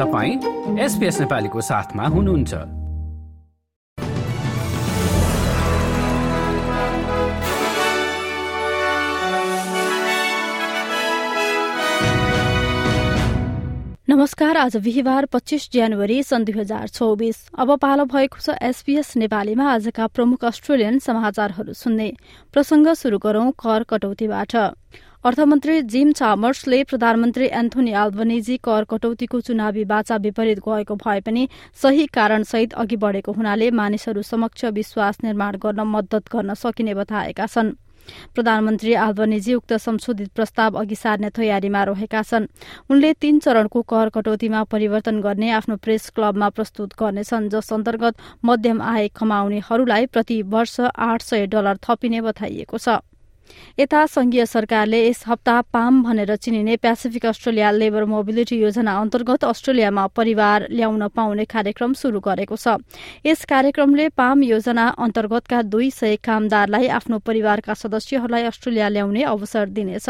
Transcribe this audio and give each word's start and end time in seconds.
तपाईँ 0.00 0.80
एसपिएस 0.80 1.20
नेपालीको 1.20 1.60
साथमा 1.60 2.04
हुनुहुन्छ। 2.06 2.54
नमस्कार 14.08 14.56
आज 14.56 14.76
बिहिबार 14.76 15.26
पच्चिस 15.26 15.68
जनवरी 15.72 16.22
सन् 16.22 16.44
दुई 16.44 16.60
हजार 16.60 16.88
चौबिस। 16.88 17.36
अब 17.58 17.76
पालो 17.76 18.04
भएको 18.04 18.40
छ 18.40 18.56
एसपीएस 18.56 19.16
नेपालीमा 19.16 19.68
आजका 19.72 20.06
प्रमुख 20.06 20.44
अस्ट्रेलियन 20.44 20.98
समाचारहरू 20.98 21.72
सुन्ने। 21.72 22.12
प्रसंग 22.52 22.86
शुरू 22.96 23.18
गरौं 23.18 23.50
कर 23.52 23.82
कटौतीबाट। 23.84 24.56
अर्थमन्त्री 25.24 25.80
जिम 25.84 26.12
चामर्सले 26.12 26.82
प्रधानमन्त्री 26.90 27.46
एन्थोनी 27.54 27.92
आल्बनिजी 28.02 28.56
कर 28.58 28.84
कटौतीको 28.90 29.40
चुनावी 29.40 29.82
बाचा 29.84 30.16
विपरीत 30.18 30.58
गएको 30.66 30.94
भए 30.96 31.20
पनि 31.20 31.42
सही 31.82 32.06
कारणसहित 32.08 32.74
अघि 32.74 32.96
बढ़ेको 32.96 33.32
हुनाले 33.32 33.70
मानिसहरू 33.70 34.22
समक्ष 34.24 34.64
विश्वास 34.72 35.18
निर्माण 35.24 35.56
गर्न 35.62 35.80
मद्दत 35.86 36.32
गर्न 36.32 36.54
सकिने 36.56 36.94
बताएका 36.94 37.46
छनृ। 37.46 37.72
प्रधानमन्त्री 38.34 38.94
आल्बनिजी 38.96 39.54
उक्त 39.54 39.72
संशोधित 39.78 40.30
प्रस्ताव 40.36 40.78
अघि 40.80 40.94
सार्ने 40.94 41.30
तयारीमा 41.36 41.84
रहेका 41.84 42.22
छन्। 42.22 42.48
उनले 42.90 43.12
तीन 43.20 43.38
चरणको 43.44 43.82
कर 43.92 44.08
कटौतीमा 44.16 44.64
परिवर्तन 44.72 45.20
गर्ने 45.20 45.50
आफ्नो 45.52 45.76
प्रेस 45.84 46.08
क्लबमा 46.16 46.48
प्रस्तुत 46.56 46.96
गर्नेछन् 46.96 47.50
जस 47.50 47.72
अन्तर्गत 47.72 48.24
मध्यम 48.44 48.82
आय 48.86 49.08
कमाउनेहरूलाई 49.20 50.06
प्रति 50.06 50.42
वर्ष 50.48 50.80
आठ 50.80 51.22
सय 51.22 51.46
डलर 51.52 51.84
थपिने 51.84 52.20
बताइएको 52.22 52.78
छ। 52.78 52.98
यता 53.78 54.04
संघीय 54.06 54.46
सरकारले 54.46 55.00
यस 55.08 55.22
हप्ता 55.26 55.60
पाम 55.72 56.02
भनेर 56.02 56.34
चिनिने 56.36 56.76
पेसिफिक 56.76 57.26
अस्ट्रेलिया 57.26 57.70
लेबर 57.72 58.04
मोबिलिटी 58.06 58.56
योजना 58.56 58.92
अन्तर्गत 59.00 59.44
अस्ट्रेलियामा 59.44 60.06
परिवार 60.12 60.66
ल्याउन 60.70 61.06
पाउने 61.10 61.44
कार्यक्रम 61.46 61.92
शुरू 61.94 62.20
गरेको 62.20 62.56
छ। 62.56 62.76
यस 63.26 63.44
कार्यक्रमले 63.44 64.08
पाम 64.10 64.42
योजना 64.42 64.86
अन्तर्गतका 64.98 65.62
दुई 65.64 65.90
सय 65.90 66.16
कामदारलाई 66.24 66.86
आफ्नो 66.90 67.18
परिवारका 67.20 67.74
सदस्यहरूलाई 67.74 68.42
अस्ट्रेलिया 68.44 68.88
ल्याउने 68.88 69.22
अवसर 69.24 69.68
दिनेछ। 69.70 70.08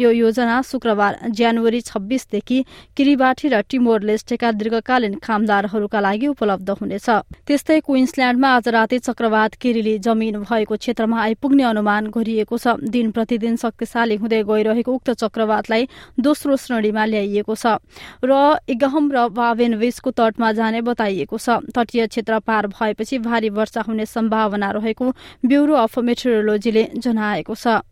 यो 0.00 0.10
योजना 0.12 0.60
शुक्रबार 0.64 1.18
जनवरी 1.30 1.80
छब्बीसदेखि 1.82 2.58
किरिबाठी 2.96 3.48
र 3.48 3.60
टिमोर 3.64 4.02
लेस्टेका 4.02 4.50
दीर्घकालीन 4.52 5.14
कामदारहरूका 5.22 6.00
लागि 6.00 6.26
उपलब्ध 6.26 6.70
हुनेछ। 6.72 7.08
त्यस्तै 7.46 7.80
क्विन्सल्याण्डमा 7.80 8.48
आज 8.50 8.68
राति 8.68 8.98
चक्रवात 8.98 9.54
किरिली 9.54 9.98
जमिन 10.00 10.42
भएको 10.42 10.76
क्षेत्रमा 10.76 11.22
आइपुग्ने 11.22 11.62
अनुमान 11.64 12.06
गरिएको 12.10 12.58
छ। 12.58 12.73
दिन 12.84 13.10
प्रतिदिन 13.10 13.56
शक्तिशाली 13.56 14.16
हुँदै 14.16 14.42
गइरहेको 14.44 14.92
उक्त 14.92 15.10
चक्रवातलाई 15.22 15.88
दोस्रो 16.20 16.56
श्रेणीमा 16.56 17.04
ल्याइएको 17.04 17.54
छ 17.54 17.78
र 18.24 18.32
इगहम 18.68 19.10
र 19.12 19.18
वावेनवेसको 19.32 20.10
तटमा 20.10 20.52
जाने 20.52 20.80
बताइएको 20.82 21.38
छ। 21.38 21.48
तटीय 21.74 22.06
क्षेत्र 22.06 22.38
पार 22.40 22.66
भएपछि 22.66 23.18
भारी 23.18 23.48
वर्षा 23.50 23.80
हुने 23.88 24.06
सम्भावना 24.06 24.70
रहेको 24.70 25.10
ब्यूरो 25.46 25.74
अफ 25.74 25.98
मेट्रोलोजीले 25.98 26.84
जनाएको 26.96 27.54
छ। 27.54 27.82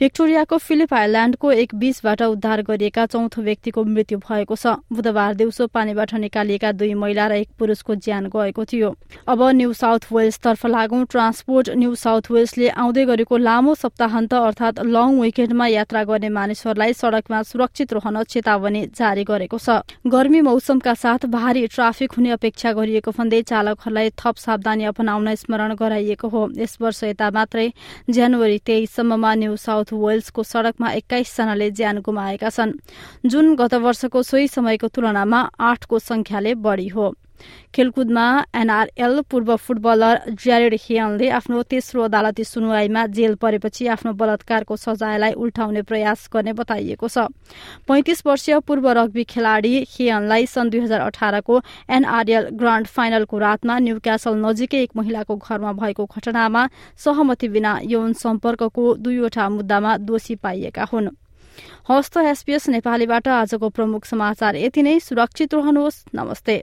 भिक्टोरियाको 0.00 0.56
फिलिप 0.58 0.94
आइल्याण्डको 0.94 1.52
एक 1.52 1.74
बीचबाट 1.74 2.22
उद्धार 2.22 2.62
गरिएका 2.62 3.06
चौथो 3.06 3.42
व्यक्तिको 3.42 3.84
मृत्यु 3.84 4.18
भएको 4.20 4.56
छ। 4.56 4.66
बुधबार 4.90 5.34
दिउँसो 5.34 5.66
पानीबाट 5.68 6.14
निकालिएका 6.16 6.72
दुई 6.72 6.94
महिला 6.94 7.26
र 7.26 7.32
एक 7.40 7.48
पुरूषको 7.58 7.94
ज्यान 7.96 8.26
गएको 8.28 8.64
थियो। 8.64 8.94
अब 9.26 9.42
न्यू 9.42 9.72
साउथ 9.72 10.12
वेल्सतर्फ 10.12 10.66
लागौं 10.66 11.04
ट्रान्सपोर्ट 11.06 11.70
न्यू 11.76 11.94
साउथ 11.96 12.30
वेल्सले 12.30 12.68
आउँदै 12.70 13.04
गरेको 13.06 13.36
लामो 13.38 13.74
सप्ताहन्त 13.76 14.34
अर्थात 14.34 14.80
लङ 14.86 15.20
विकेन्डमा 15.20 15.66
यात्रा 15.68 16.04
गर्ने 16.04 16.28
मानिसहरूलाई 16.30 16.92
सड़कमा 16.92 17.42
सुरक्षित 17.42 17.92
रहन 17.92 18.22
चेतावनी 18.24 18.86
जारी 18.94 19.24
गरेको 19.24 19.58
छ। 19.58 19.82
गर्मी 20.06 20.40
मौसमका 20.40 20.94
साथ 20.94 21.26
भारी 21.30 21.66
ट्राफिक 21.68 22.12
हुने 22.12 22.30
अपेक्षा 22.30 22.72
गरिएको 22.72 23.10
भन्दै 23.10 23.42
चालकहरूलाई 23.42 24.10
थप 24.18 24.36
सावधानी 24.36 24.84
अपनाउन 24.84 25.34
स्मरण 25.36 25.74
गराइएको 25.74 26.28
हो। 26.28 26.42
यस 26.56 26.76
वर्ष 26.80 27.02
यता 27.04 27.30
मात्रै 27.30 27.68
जनवरी 28.10 28.58
तेइससम्ममा 28.66 29.34
न्यू 29.34 29.56
साउथ 29.60 29.92
वेल्सको 29.92 30.42
सड़कमा 30.42 30.90
एक्काइसजनाले 30.92 31.70
ज्यान 31.70 32.00
गुमाएका 32.00 32.50
छन्। 32.50 32.72
जुन 33.26 33.54
गत 33.56 33.74
वर्षको 33.76 34.22
सोही 34.22 34.48
समयको 34.48 34.88
तुलनामा 34.88 35.40
आठको 35.60 35.98
संख्याले 36.00 36.54
बढ़ी 36.56 36.88
हो। 36.88 37.14
खेलकुदमा 37.74 38.26
एनआरएल 38.54 39.20
पूर्व 39.30 39.54
फुटबलर 39.56 40.20
ज्यारेड 40.34 40.74
हियनले 40.80 41.28
आफ्नो 41.30 41.62
तेस्रो 41.62 42.02
अदालती 42.02 42.44
सुनवाईमा 42.44 43.06
जेल 43.08 43.34
परेपछि 43.34 43.86
आफ्नो 43.86 44.12
बलात्कारको 44.12 44.76
सजायलाई 44.76 45.32
उल्टाउने 45.32 45.82
प्रयास 45.82 46.28
गर्ने 46.32 46.52
बताइएको 46.52 47.08
छ। 47.08 47.30
पैंतिस 47.88 48.26
वर्षीय 48.26 48.58
पूर्व 48.60 48.90
रग्बी 48.90 49.24
खेलाड़ी 49.24 49.86
हियनलाई 49.88 50.46
सन् 50.46 50.70
दुई 50.70 50.80
हजार 50.80 51.00
अठारको 51.00 51.60
एनआरएल 51.90 52.48
ग्राण्ड 52.54 52.86
फाइनलको 52.88 53.38
रातमा 53.38 53.78
न्यू 53.78 53.98
क्यासल 53.98 54.34
नजिकै 54.36 54.82
एक 54.82 54.90
महिलाको 54.96 55.36
घरमा 55.36 55.72
भएको 55.72 56.06
घटनामा 56.06 56.68
सहमति 56.98 57.48
बिना 57.48 57.78
यौन 57.84 58.12
सम्पर्कको 58.18 58.94
दुईवटा 58.96 59.48
मुद्दामा 59.48 59.96
दोषी 60.02 60.34
पाइएका 60.36 60.84
हुन्। 60.92 61.08
हस्त 61.90 62.16
एसपीएस 62.16 62.68
नेपालीबाट 62.68 63.28
आजको 63.28 63.68
प्रमुख 63.68 64.04
समाचार 64.06 64.56
यति 64.56 64.82
नै। 64.82 64.98
सुरक्षित 65.00 65.54
रहनुहोस्। 65.54 66.04
नमस्ते। 66.14 66.62